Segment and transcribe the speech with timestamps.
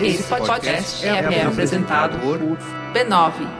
[0.00, 3.58] Esse podcast é, é apresentado por b9.com.br.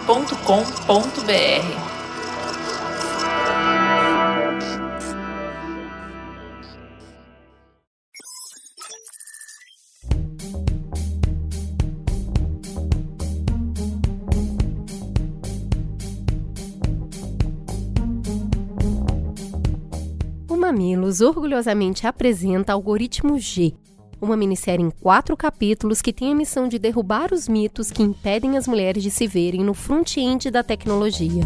[20.48, 23.74] O Mamilos orgulhosamente apresenta Algoritmo G,
[24.20, 28.56] uma minissérie em quatro capítulos que tem a missão de derrubar os mitos que impedem
[28.56, 31.44] as mulheres de se verem no front-end da tecnologia.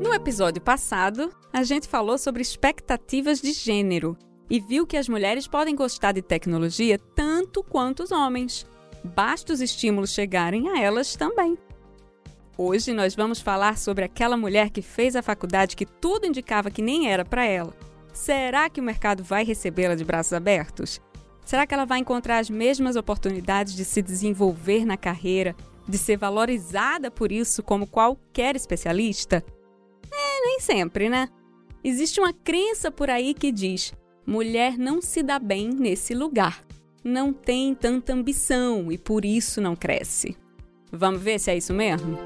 [0.00, 4.16] No episódio passado, a gente falou sobre expectativas de gênero
[4.48, 8.66] e viu que as mulheres podem gostar de tecnologia tanto quanto os homens.
[9.06, 11.56] Basta os estímulos chegarem a elas também.
[12.58, 16.82] Hoje nós vamos falar sobre aquela mulher que fez a faculdade que tudo indicava que
[16.82, 17.74] nem era para ela.
[18.12, 21.00] Será que o mercado vai recebê-la de braços abertos?
[21.44, 25.54] Será que ela vai encontrar as mesmas oportunidades de se desenvolver na carreira,
[25.86, 29.44] de ser valorizada por isso como qualquer especialista?
[30.10, 31.28] É, nem sempre, né?
[31.84, 33.92] Existe uma crença por aí que diz:
[34.26, 36.65] mulher não se dá bem nesse lugar,
[37.06, 40.36] não tem tanta ambição e por isso não cresce.
[40.90, 42.18] Vamos ver se é isso mesmo?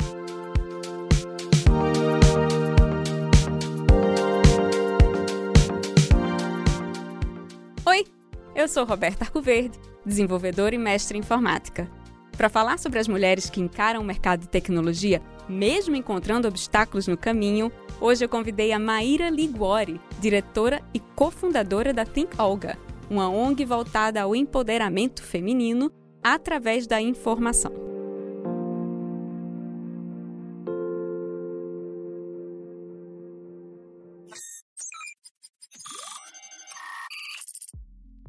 [7.84, 8.06] Oi,
[8.55, 11.86] eu sou Roberta Arcoverde, desenvolvedora e mestre em informática.
[12.34, 17.19] Para falar sobre as mulheres que encaram o mercado de tecnologia, mesmo encontrando obstáculos no
[17.19, 17.70] caminho,
[18.01, 22.78] hoje eu convidei a Maíra Liguori, diretora e cofundadora da Think Olga,
[23.11, 25.91] uma ONG voltada ao empoderamento feminino
[26.22, 27.72] através da informação.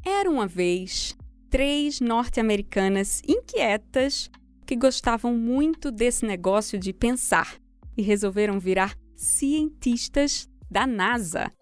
[0.04, 1.16] Era uma vez
[1.48, 4.28] três norte-americanas inquietas
[4.66, 7.56] que gostavam muito desse negócio de pensar
[7.96, 11.52] e resolveram virar cientistas da NASA.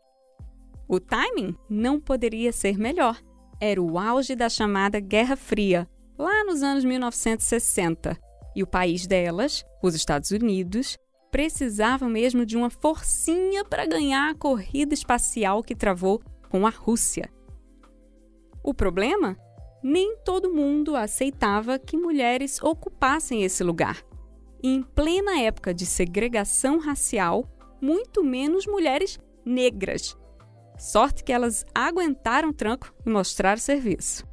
[0.91, 3.23] O timing não poderia ser melhor.
[3.61, 8.19] Era o auge da chamada Guerra Fria, lá nos anos 1960,
[8.57, 10.99] e o país delas, os Estados Unidos,
[11.31, 17.31] precisava mesmo de uma forcinha para ganhar a corrida espacial que travou com a Rússia.
[18.61, 19.37] O problema?
[19.85, 24.03] Nem todo mundo aceitava que mulheres ocupassem esse lugar.
[24.61, 27.49] E em plena época de segregação racial,
[27.81, 30.19] muito menos mulheres negras.
[30.81, 34.27] Sorte que elas aguentaram o tranco e mostraram serviço.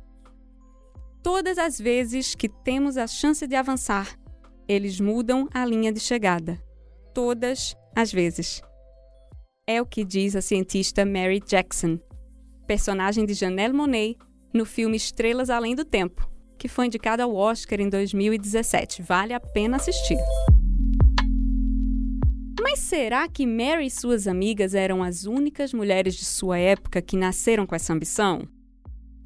[1.22, 4.18] Todas as vezes que temos a chance de avançar,
[4.66, 6.58] eles mudam a linha de chegada.
[7.14, 8.62] Todas as vezes.
[9.68, 12.00] É o que diz a cientista Mary Jackson,
[12.66, 14.16] personagem de Janelle Monáe
[14.54, 19.02] no filme Estrelas Além do Tempo, que foi indicado ao Oscar em 2017.
[19.02, 20.18] Vale a pena assistir.
[22.70, 27.16] Mas será que Mary e suas amigas eram as únicas mulheres de sua época que
[27.16, 28.46] nasceram com essa ambição?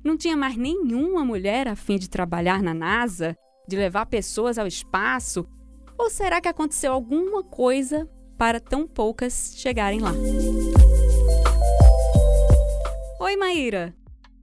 [0.04, 3.36] Não tinha mais nenhuma mulher a fim de trabalhar na NASA,
[3.68, 5.44] de levar pessoas ao espaço?
[5.98, 8.08] Ou será que aconteceu alguma coisa
[8.38, 10.14] para tão poucas chegarem lá?
[13.22, 13.96] Oi, Maíra!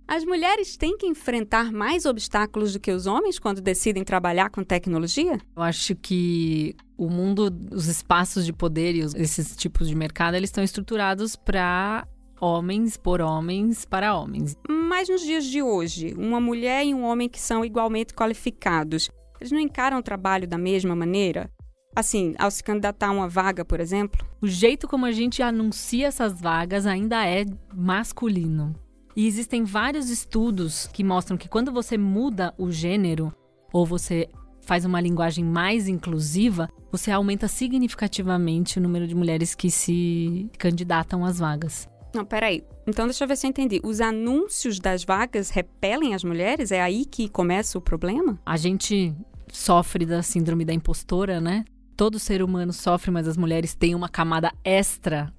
[0.08, 4.64] As mulheres têm que enfrentar mais obstáculos do que os homens quando decidem trabalhar com
[4.64, 5.38] tecnologia?
[5.54, 10.34] Eu acho que o mundo, os espaços de poder e os, esses tipos de mercado,
[10.34, 12.06] eles estão estruturados para
[12.40, 14.56] homens por homens para homens.
[14.68, 19.10] Mas nos dias de hoje, uma mulher e um homem que são igualmente qualificados,
[19.40, 21.50] eles não encaram o trabalho da mesma maneira?
[21.94, 24.26] Assim, ao se candidatar a uma vaga, por exemplo?
[24.40, 27.44] O jeito como a gente anuncia essas vagas ainda é
[27.74, 28.74] masculino.
[29.16, 33.34] E existem vários estudos que mostram que quando você muda o gênero
[33.72, 34.28] ou você
[34.68, 41.24] faz uma linguagem mais inclusiva, você aumenta significativamente o número de mulheres que se candidatam
[41.24, 41.88] às vagas.
[42.14, 42.62] Não, peraí.
[42.86, 43.80] Então deixa eu ver se eu entendi.
[43.82, 46.70] Os anúncios das vagas repelem as mulheres?
[46.70, 48.38] É aí que começa o problema?
[48.44, 49.14] A gente
[49.50, 51.64] sofre da síndrome da impostora, né?
[51.96, 55.32] Todo ser humano sofre, mas as mulheres têm uma camada extra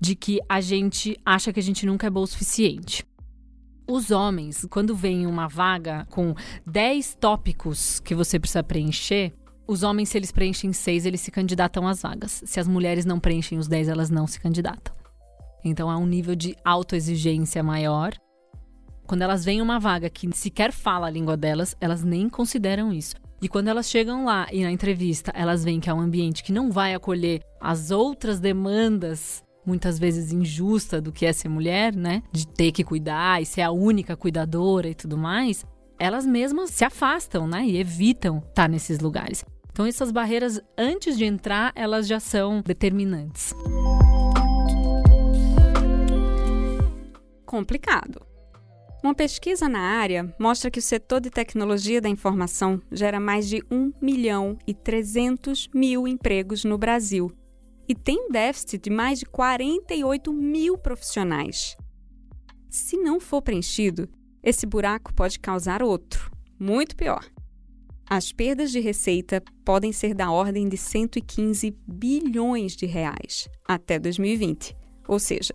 [0.00, 3.04] de que a gente acha que a gente nunca é boa o suficiente.
[3.90, 6.32] Os homens, quando vem uma vaga com
[6.64, 9.32] 10 tópicos que você precisa preencher,
[9.66, 12.40] os homens, se eles preenchem seis, eles se candidatam às vagas.
[12.46, 14.94] Se as mulheres não preenchem os 10, elas não se candidatam.
[15.64, 18.12] Então há um nível de autoexigência maior.
[19.08, 23.16] Quando elas veem uma vaga que sequer fala a língua delas, elas nem consideram isso.
[23.42, 26.52] E quando elas chegam lá e na entrevista elas veem que é um ambiente que
[26.52, 32.22] não vai acolher as outras demandas muitas vezes injusta do que é ser mulher, né?
[32.32, 35.64] De ter que cuidar e ser a única cuidadora e tudo mais,
[35.98, 37.64] elas mesmas se afastam, né?
[37.64, 39.44] E evitam estar nesses lugares.
[39.72, 43.54] Então essas barreiras antes de entrar, elas já são determinantes.
[47.44, 48.26] Complicado.
[49.02, 53.62] Uma pesquisa na área mostra que o setor de tecnologia da informação gera mais de
[53.70, 57.32] 1 milhão e 300 mil empregos no Brasil
[57.90, 61.76] e tem déficit de mais de 48 mil profissionais.
[62.68, 64.08] Se não for preenchido,
[64.44, 67.28] esse buraco pode causar outro, muito pior.
[68.08, 74.76] As perdas de receita podem ser da ordem de 115 bilhões de reais até 2020.
[75.08, 75.52] Ou seja,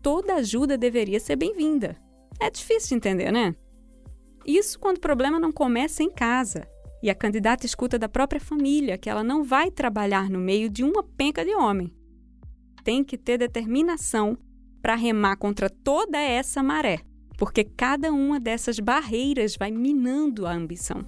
[0.00, 1.98] toda ajuda deveria ser bem-vinda.
[2.40, 3.54] É difícil de entender, né?
[4.46, 6.66] Isso quando o problema não começa em casa
[7.02, 10.82] e a candidata escuta da própria família que ela não vai trabalhar no meio de
[10.82, 11.92] uma penca de homem.
[12.82, 14.36] Tem que ter determinação
[14.80, 17.00] para remar contra toda essa maré,
[17.36, 21.04] porque cada uma dessas barreiras vai minando a ambição.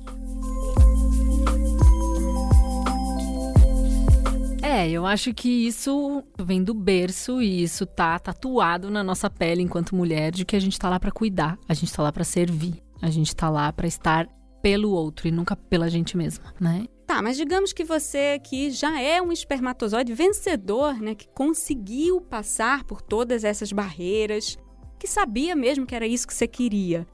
[4.62, 9.62] É, eu acho que isso vem do berço e isso tá tatuado na nossa pele
[9.62, 12.22] enquanto mulher de que a gente tá lá para cuidar, a gente tá lá para
[12.22, 14.28] servir, a gente tá lá para estar
[14.62, 16.86] pelo outro e nunca pela gente mesma, né?
[17.06, 22.84] Tá, mas digamos que você que já é um espermatozoide vencedor, né, que conseguiu passar
[22.84, 24.56] por todas essas barreiras,
[24.98, 27.06] que sabia mesmo que era isso que você queria.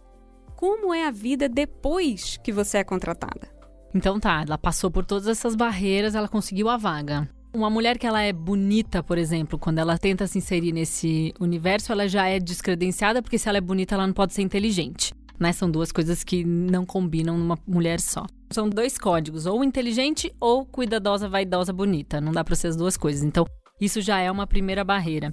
[0.54, 3.48] Como é a vida depois que você é contratada?
[3.94, 7.28] Então tá, ela passou por todas essas barreiras, ela conseguiu a vaga.
[7.54, 11.90] Uma mulher que ela é bonita, por exemplo, quando ela tenta se inserir nesse universo,
[11.90, 15.14] ela já é descredenciada, porque se ela é bonita, ela não pode ser inteligente.
[15.38, 15.52] Né?
[15.52, 18.26] São duas coisas que não combinam numa mulher só.
[18.50, 22.20] São dois códigos, ou inteligente ou cuidadosa, vaidosa, bonita.
[22.20, 23.22] Não dá para ser as duas coisas.
[23.22, 23.44] Então,
[23.80, 25.32] isso já é uma primeira barreira.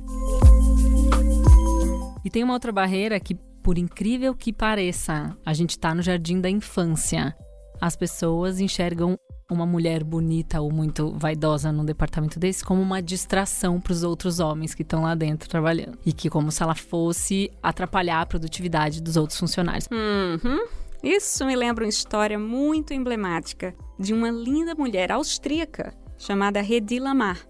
[2.26, 6.42] E tem uma outra barreira que, por incrível que pareça, a gente está no jardim
[6.42, 7.36] da infância.
[7.80, 9.18] As pessoas enxergam
[9.54, 14.40] uma mulher bonita ou muito vaidosa num departamento desse como uma distração para os outros
[14.40, 15.98] homens que estão lá dentro trabalhando.
[16.06, 19.88] E que como se ela fosse atrapalhar a produtividade dos outros funcionários.
[19.92, 20.66] Uhum.
[21.04, 27.46] Isso me lembra uma história muito emblemática de uma linda mulher austríaca chamada Hedy Lamar.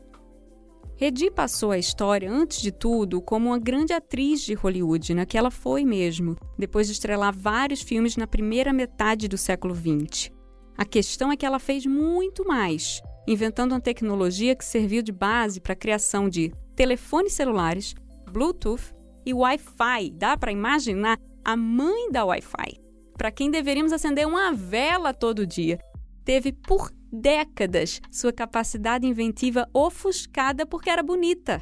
[0.99, 5.37] Hedy passou a história, antes de tudo, como uma grande atriz de Hollywood, na que
[5.37, 10.31] ela foi mesmo, depois de estrelar vários filmes na primeira metade do século XX.
[10.77, 15.61] A questão é que ela fez muito mais, inventando uma tecnologia que serviu de base
[15.61, 17.93] para a criação de telefones celulares,
[18.31, 18.93] Bluetooth
[19.25, 20.11] e Wi-Fi.
[20.11, 22.81] Dá para imaginar a mãe da Wi-Fi,
[23.17, 25.77] para quem deveríamos acender uma vela todo dia.
[26.25, 31.61] Teve por décadas sua capacidade inventiva ofuscada porque era bonita.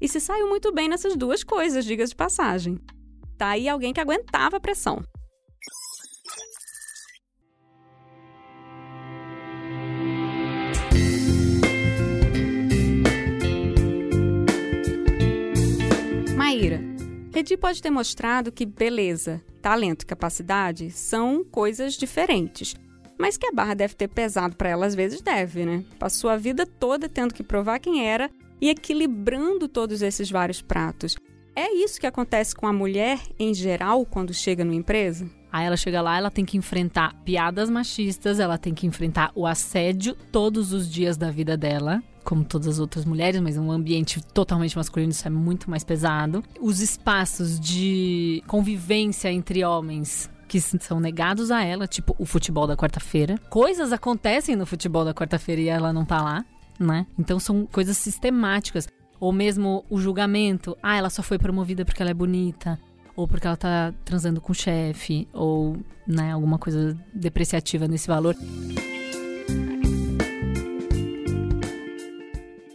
[0.00, 2.78] E se saiu muito bem nessas duas coisas, diga de passagem.
[3.38, 5.02] Tá aí alguém que aguentava a pressão.
[16.60, 16.78] Maíra,
[17.32, 22.74] Redi pode ter mostrado que beleza, talento e capacidade são coisas diferentes.
[23.18, 25.82] Mas que a barra deve ter pesado para ela às vezes deve, né?
[25.98, 31.16] Passou a vida toda tendo que provar quem era e equilibrando todos esses vários pratos.
[31.56, 35.30] É isso que acontece com a mulher em geral quando chega numa empresa?
[35.50, 39.46] Aí ela chega lá, ela tem que enfrentar piadas machistas, ela tem que enfrentar o
[39.46, 44.22] assédio todos os dias da vida dela como todas as outras mulheres, mas um ambiente
[44.22, 46.42] totalmente masculino, isso é muito mais pesado.
[46.60, 52.76] Os espaços de convivência entre homens que são negados a ela, tipo o futebol da
[52.76, 53.38] quarta-feira.
[53.48, 56.44] Coisas acontecem no futebol da quarta-feira e ela não tá lá,
[56.78, 57.06] né?
[57.16, 58.88] Então são coisas sistemáticas.
[59.20, 60.76] Ou mesmo o julgamento.
[60.82, 62.80] Ah, ela só foi promovida porque ela é bonita.
[63.14, 65.28] Ou porque ela tá transando com o chefe.
[65.32, 68.34] Ou, né, alguma coisa depreciativa nesse valor.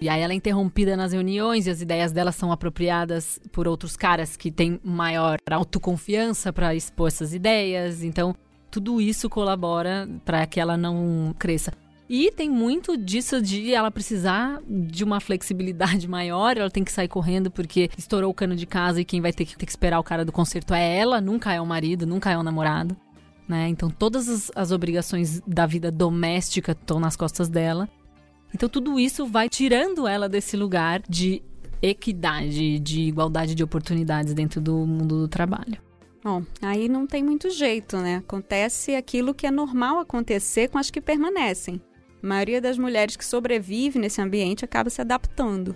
[0.05, 3.97] E aí ela é interrompida nas reuniões e as ideias dela são apropriadas por outros
[3.97, 8.03] caras que têm maior autoconfiança para expor essas ideias.
[8.03, 8.35] Então,
[8.69, 11.73] tudo isso colabora para que ela não cresça.
[12.07, 17.07] E tem muito disso de ela precisar de uma flexibilidade maior, ela tem que sair
[17.07, 19.99] correndo porque estourou o cano de casa e quem vai ter que, ter que esperar
[19.99, 22.95] o cara do concerto é ela, nunca é o marido, nunca é o namorado.
[23.47, 23.69] Né?
[23.69, 27.89] Então todas as, as obrigações da vida doméstica estão nas costas dela.
[28.55, 31.43] Então tudo isso vai tirando ela desse lugar de
[31.81, 35.77] equidade, de igualdade de oportunidades dentro do mundo do trabalho.
[36.23, 38.15] Bom, aí não tem muito jeito, né?
[38.15, 41.81] Acontece aquilo que é normal acontecer com as que permanecem.
[42.23, 45.75] A maioria das mulheres que sobrevive nesse ambiente acaba se adaptando.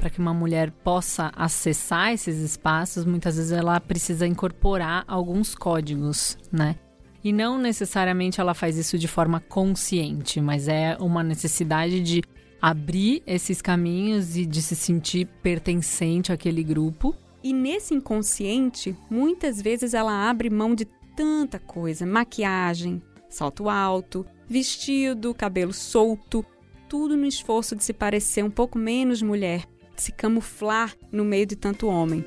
[0.00, 6.36] Para que uma mulher possa acessar esses espaços, muitas vezes ela precisa incorporar alguns códigos,
[6.52, 6.76] né?
[7.24, 12.22] E não necessariamente ela faz isso de forma consciente, mas é uma necessidade de
[12.60, 17.14] abrir esses caminhos e de se sentir pertencente àquele grupo.
[17.42, 20.84] E nesse inconsciente, muitas vezes ela abre mão de
[21.16, 26.44] tanta coisa: maquiagem, salto alto, vestido, cabelo solto,
[26.88, 29.64] tudo no esforço de se parecer um pouco menos mulher,
[29.96, 32.24] de se camuflar no meio de tanto homem.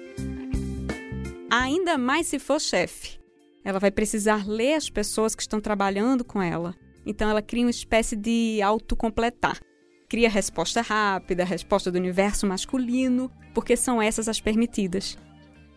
[1.50, 3.25] Ainda mais se for chefe.
[3.66, 6.74] Ela vai precisar ler as pessoas que estão trabalhando com ela.
[7.06, 9.60] Então ela cria uma espécie de autocompletar
[10.08, 15.18] cria resposta rápida, resposta do universo masculino, porque são essas as permitidas.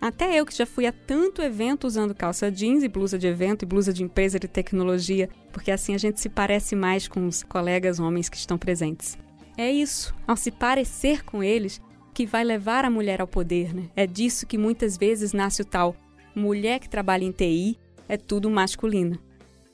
[0.00, 3.64] Até eu que já fui a tanto evento usando calça jeans e blusa de evento
[3.64, 7.42] e blusa de empresa de tecnologia, porque assim a gente se parece mais com os
[7.42, 9.18] colegas homens que estão presentes.
[9.56, 11.80] É isso, ao se parecer com eles,
[12.14, 13.90] que vai levar a mulher ao poder, né?
[13.96, 15.96] É disso que muitas vezes nasce o tal
[16.38, 17.78] mulher que trabalha em TI
[18.08, 19.18] é tudo masculino.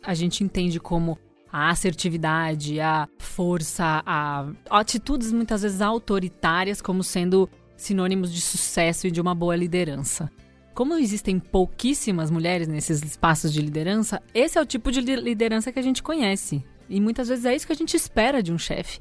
[0.02, 1.18] A gente entende como
[1.52, 9.11] a assertividade, a força, a atitudes muitas vezes autoritárias como sendo sinônimos de sucesso e
[9.11, 10.30] de uma boa liderança.
[10.75, 15.78] Como existem pouquíssimas mulheres nesses espaços de liderança, esse é o tipo de liderança que
[15.78, 16.64] a gente conhece.
[16.88, 18.99] E muitas vezes é isso que a gente espera de um chefe.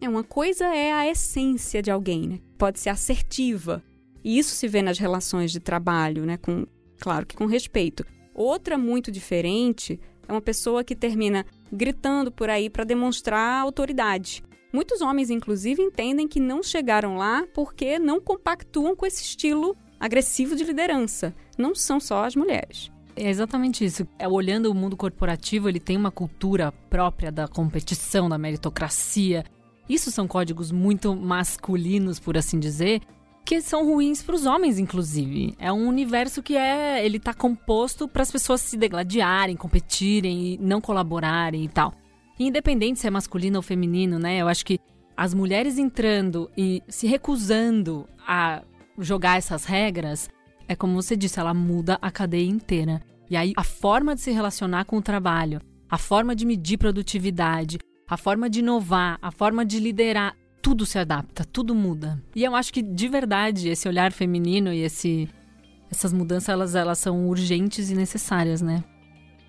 [0.00, 2.40] É, uma coisa é a essência de alguém, né?
[2.56, 3.82] Pode ser assertiva.
[4.24, 6.38] E isso se vê nas relações de trabalho, né?
[6.38, 6.66] Com,
[7.00, 8.04] claro que com respeito.
[8.34, 14.42] Outra muito diferente é uma pessoa que termina gritando por aí para demonstrar autoridade.
[14.72, 20.56] Muitos homens, inclusive, entendem que não chegaram lá porque não compactuam com esse estilo agressivo
[20.56, 21.34] de liderança.
[21.56, 22.90] Não são só as mulheres.
[23.16, 24.06] É exatamente isso.
[24.18, 29.44] É, olhando o mundo corporativo, ele tem uma cultura própria da competição, da meritocracia.
[29.88, 33.00] Isso são códigos muito masculinos, por assim dizer,
[33.44, 35.54] que são ruins para os homens, inclusive.
[35.58, 40.80] É um universo que é, ele tá composto para as pessoas se degladiarem, competirem não
[40.80, 41.92] colaborarem e tal.
[42.38, 44.38] independente se é masculino ou feminino, né?
[44.38, 44.80] Eu acho que
[45.16, 48.62] as mulheres entrando e se recusando a
[48.98, 50.28] jogar essas regras,
[50.66, 53.02] é como você disse, ela muda a cadeia inteira.
[53.30, 57.78] E aí a forma de se relacionar com o trabalho, a forma de medir produtividade,
[58.08, 60.34] a forma de inovar, a forma de liderar,
[60.64, 62.18] tudo se adapta, tudo muda.
[62.34, 65.28] E eu acho que de verdade esse olhar feminino e esse
[65.90, 68.82] essas mudanças elas, elas são urgentes e necessárias, né?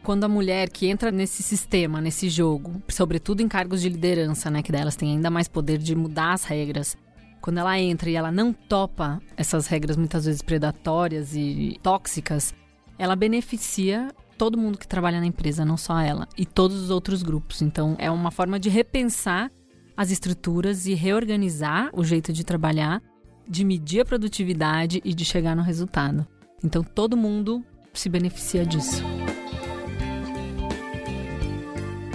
[0.03, 4.61] Quando a mulher que entra nesse sistema, nesse jogo, sobretudo em cargos de liderança, né,
[4.61, 6.97] que delas têm ainda mais poder de mudar as regras,
[7.39, 12.53] quando ela entra e ela não topa essas regras muitas vezes predatórias e tóxicas,
[12.99, 17.23] ela beneficia todo mundo que trabalha na empresa, não só ela, e todos os outros
[17.23, 17.61] grupos.
[17.61, 19.49] Então, é uma forma de repensar
[19.95, 23.01] as estruturas e reorganizar o jeito de trabalhar,
[23.47, 26.27] de medir a produtividade e de chegar no resultado.
[26.63, 29.03] Então todo mundo se beneficia disso.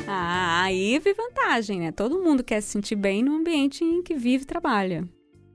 [0.06, 1.92] Ah, aí vi vantagem, né?
[1.92, 5.08] Todo mundo quer se sentir bem no ambiente em que vive e trabalha.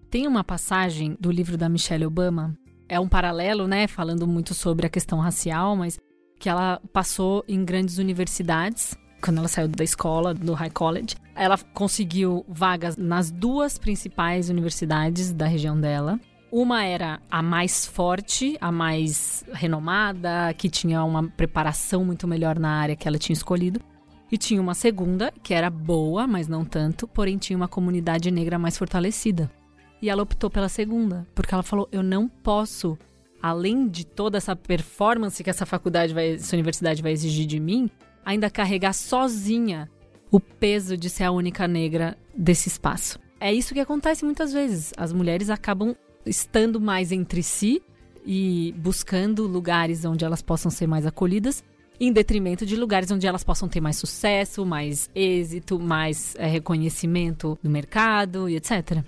[0.09, 4.85] Tem uma passagem do livro da Michelle Obama, é um paralelo, né, falando muito sobre
[4.85, 5.99] a questão racial, mas
[6.39, 11.15] que ela passou em grandes universidades quando ela saiu da escola, do High College.
[11.35, 16.19] Ela conseguiu vagas nas duas principais universidades da região dela.
[16.51, 22.69] Uma era a mais forte, a mais renomada, que tinha uma preparação muito melhor na
[22.69, 23.81] área que ela tinha escolhido.
[24.31, 28.57] E tinha uma segunda, que era boa, mas não tanto, porém tinha uma comunidade negra
[28.57, 29.51] mais fortalecida.
[30.01, 32.97] E ela optou pela segunda, porque ela falou: eu não posso,
[33.41, 37.89] além de toda essa performance que essa faculdade vai, essa universidade vai exigir de mim,
[38.25, 39.89] ainda carregar sozinha
[40.31, 43.19] o peso de ser a única negra desse espaço.
[43.39, 44.91] É isso que acontece muitas vezes.
[44.97, 47.81] As mulheres acabam estando mais entre si
[48.25, 51.63] e buscando lugares onde elas possam ser mais acolhidas,
[51.99, 57.57] em detrimento de lugares onde elas possam ter mais sucesso, mais êxito, mais é, reconhecimento
[57.61, 59.03] no mercado e etc.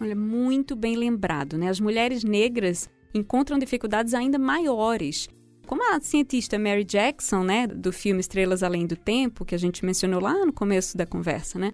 [0.00, 1.68] Olha, muito bem lembrado, né?
[1.68, 5.28] As mulheres negras encontram dificuldades ainda maiores
[5.66, 9.84] como a cientista Mary Jackson, né, do filme Estrelas Além do Tempo, que a gente
[9.84, 11.72] mencionou lá no começo da conversa, né?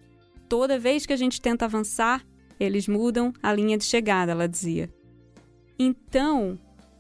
[0.49, 2.25] Toda vez que a gente tenta avançar,
[2.59, 4.93] eles mudam a linha de chegada, ela dizia.
[5.79, 6.59] Então,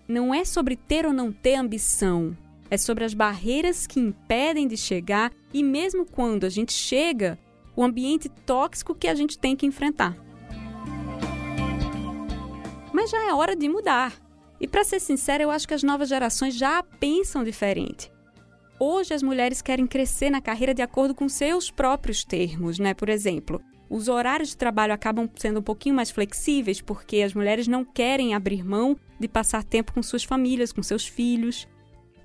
[0.08, 2.36] não é sobre ter ou não ter ambição,
[2.70, 7.38] é sobre as barreiras que impedem de chegar e mesmo quando a gente chega,
[7.76, 10.16] o ambiente tóxico que a gente tem que enfrentar.
[12.92, 14.14] Mas já é hora de mudar.
[14.60, 18.12] E para ser sincera, eu acho que as novas gerações já pensam diferente.
[18.78, 22.94] Hoje as mulheres querem crescer na carreira de acordo com seus próprios termos, né?
[22.94, 27.66] Por exemplo, os horários de trabalho acabam sendo um pouquinho mais flexíveis porque as mulheres
[27.66, 31.66] não querem abrir mão de passar tempo com suas famílias, com seus filhos.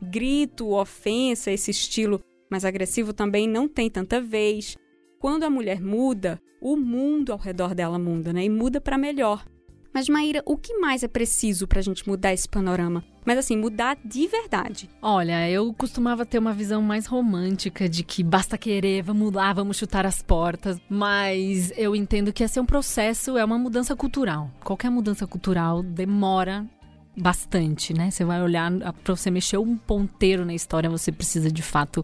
[0.01, 4.77] Grito, ofensa, esse estilo mais agressivo também não tem tanta vez.
[5.19, 8.45] Quando a mulher muda, o mundo ao redor dela muda, né?
[8.45, 9.45] E muda para melhor.
[9.95, 13.01] Mas, Maíra, o que mais é preciso para a gente mudar esse panorama?
[13.25, 14.89] Mas, assim, mudar de verdade.
[15.01, 19.77] Olha, eu costumava ter uma visão mais romântica de que basta querer, vamos lá, vamos
[19.77, 20.81] chutar as portas.
[20.89, 24.51] Mas eu entendo que esse é um processo, é uma mudança cultural.
[24.65, 26.69] Qualquer mudança cultural demora
[27.17, 28.11] bastante, né?
[28.11, 28.69] Você vai olhar,
[29.01, 32.03] para você mexer um ponteiro na história, você precisa de fato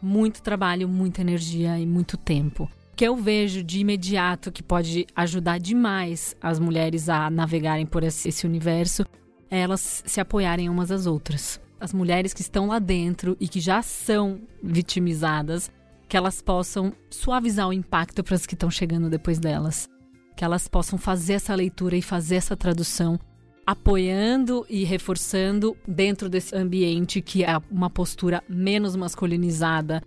[0.00, 5.58] muito trabalho, muita energia e muito tempo que eu vejo de imediato que pode ajudar
[5.58, 9.04] demais as mulheres a navegarem por esse, universo
[9.50, 11.60] é elas se apoiarem umas às outras.
[11.78, 15.70] As mulheres que estão lá dentro e que já são vitimizadas,
[16.08, 19.86] que elas possam suavizar o impacto para as que estão chegando depois delas.
[20.34, 23.20] Que elas possam fazer essa leitura e fazer essa tradução,
[23.66, 30.02] apoiando e reforçando dentro desse ambiente que é uma postura menos masculinizada,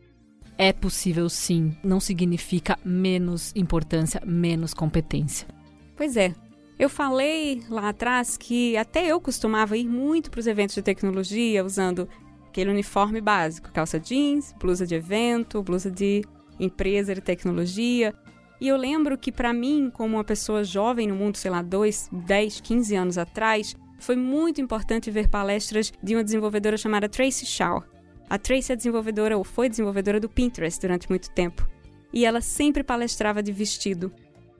[0.59, 5.47] é possível sim, não significa menos importância, menos competência.
[5.95, 6.35] Pois é.
[6.77, 11.63] Eu falei lá atrás que até eu costumava ir muito para os eventos de tecnologia
[11.63, 12.09] usando
[12.47, 16.25] aquele uniforme básico, calça jeans, blusa de evento, blusa de
[16.59, 18.13] empresa de tecnologia.
[18.59, 22.09] E eu lembro que para mim, como uma pessoa jovem no mundo, sei lá, 2,
[22.11, 27.83] 10, 15 anos atrás, foi muito importante ver palestras de uma desenvolvedora chamada Tracy Shaw.
[28.29, 31.67] A Tracy é desenvolvedora ou foi desenvolvedora do Pinterest durante muito tempo.
[32.13, 34.11] E ela sempre palestrava de vestido.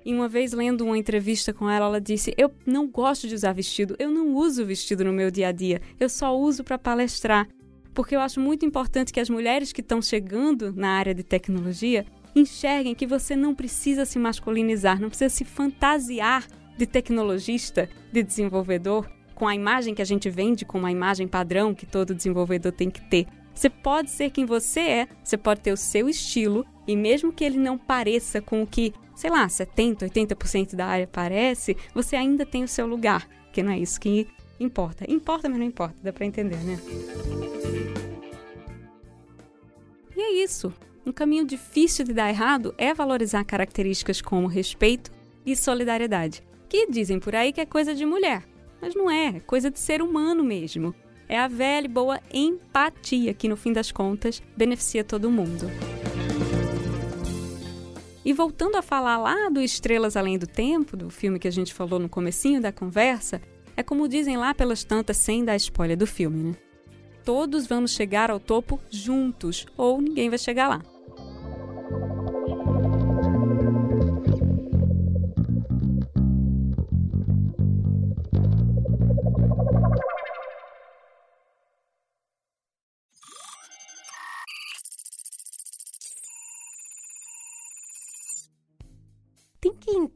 [0.03, 3.53] E uma vez lendo uma entrevista com ela, ela disse: "Eu não gosto de usar
[3.53, 7.47] vestido, eu não uso vestido no meu dia a dia, eu só uso para palestrar,
[7.93, 12.05] porque eu acho muito importante que as mulheres que estão chegando na área de tecnologia
[12.35, 19.09] enxerguem que você não precisa se masculinizar, não precisa se fantasiar de tecnologista, de desenvolvedor,
[19.35, 22.89] com a imagem que a gente vende como a imagem padrão que todo desenvolvedor tem
[22.89, 23.27] que ter.
[23.59, 27.43] Você pode ser quem você é, você pode ter o seu estilo, e mesmo que
[27.43, 32.45] ele não pareça com o que, sei lá, 70, 80% da área parece, você ainda
[32.45, 34.29] tem o seu lugar, que não é isso que
[34.61, 35.03] importa.
[35.11, 36.79] Importa, mas não importa, dá para entender, né?
[40.15, 40.73] E é isso.
[41.05, 45.11] Um caminho difícil de dar errado é valorizar características como respeito
[45.45, 48.41] e solidariedade, que dizem por aí que é coisa de mulher,
[48.81, 50.95] mas não é, é coisa de ser humano mesmo
[51.29, 55.67] é a velha e boa empatia que, no fim das contas, beneficia todo mundo.
[58.25, 61.73] E voltando a falar lá do Estrelas Além do Tempo, do filme que a gente
[61.73, 63.41] falou no comecinho da conversa,
[63.77, 66.55] é como dizem lá pelas tantas sem dar spoiler do filme, né?
[67.23, 70.81] Todos vamos chegar ao topo juntos, ou ninguém vai chegar lá.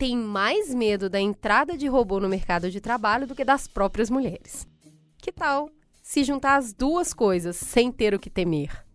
[0.03, 4.09] Tem mais medo da entrada de robô no mercado de trabalho do que das próprias
[4.09, 4.67] mulheres.
[5.17, 5.69] Que tal
[6.01, 8.85] se juntar as duas coisas sem ter o que temer?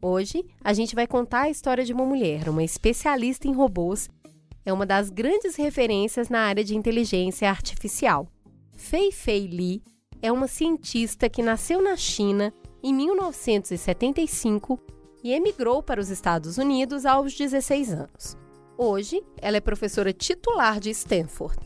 [0.00, 4.08] Hoje, a gente vai contar a história de uma mulher, uma especialista em robôs,
[4.64, 8.26] é uma das grandes referências na área de inteligência artificial.
[8.72, 9.82] Fei Fei Li
[10.22, 14.80] é uma cientista que nasceu na China em 1975
[15.22, 18.47] e emigrou para os Estados Unidos aos 16 anos.
[18.80, 21.58] Hoje, ela é professora titular de Stanford.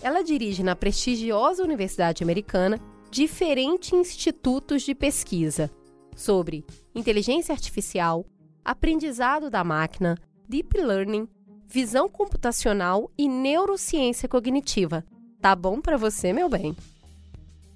[0.00, 5.70] Ela dirige na prestigiosa Universidade Americana diferentes institutos de pesquisa
[6.16, 6.64] sobre
[6.94, 8.24] inteligência artificial,
[8.64, 10.16] aprendizado da máquina,
[10.48, 11.28] deep learning,
[11.66, 15.04] visão computacional e neurociência cognitiva.
[15.42, 16.74] Tá bom para você, meu bem?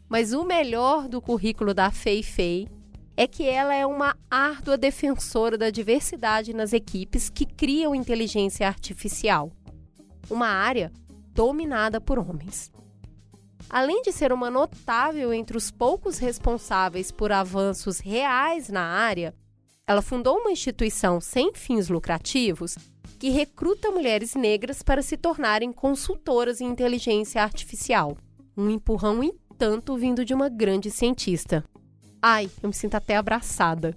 [0.09, 2.67] Mas o melhor do currículo da Fei Fei
[3.17, 9.53] é que ela é uma árdua defensora da diversidade nas equipes que criam inteligência artificial,
[10.31, 10.93] uma área
[11.33, 12.73] dominada por homens.
[13.69, 19.35] Além de ser uma notável entre os poucos responsáveis por avanços reais na área,
[19.87, 22.77] ela fundou uma instituição sem fins lucrativos
[23.19, 28.17] que recruta mulheres negras para se tornarem consultoras em inteligência artificial.
[28.57, 31.65] Um empurrão, entanto, vindo de uma grande cientista.
[32.23, 33.97] Ai, eu me sinto até abraçada.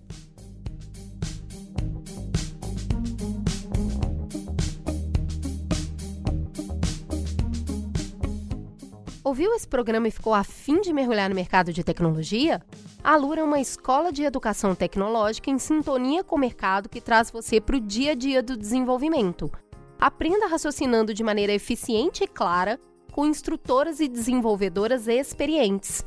[9.23, 12.61] Ouviu esse programa e ficou afim de mergulhar no mercado de tecnologia?
[13.03, 17.29] A Lura é uma escola de educação tecnológica em sintonia com o mercado que traz
[17.29, 19.51] você para o dia a dia do desenvolvimento.
[19.99, 22.79] Aprenda raciocinando de maneira eficiente e clara
[23.11, 26.05] com instrutoras e desenvolvedoras experientes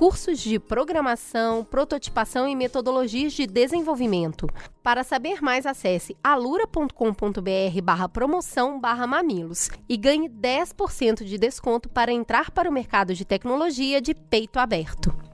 [0.00, 4.48] cursos de programação, prototipação e metodologias de desenvolvimento.
[4.82, 12.10] Para saber mais, acesse alura.com.br barra promoção barra mamilos e ganhe 10% de desconto para
[12.10, 15.29] entrar para o mercado de tecnologia de peito aberto.